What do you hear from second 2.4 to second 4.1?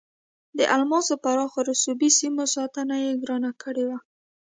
ساتنه یې ګرانه کړې وه.